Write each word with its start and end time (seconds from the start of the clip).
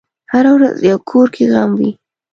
هره 0.31 0.51
ورځ 0.55 0.73
یو 0.89 0.97
کور 1.09 1.27
کې 1.35 1.43
غم 1.51 1.71
وي. 1.79 1.91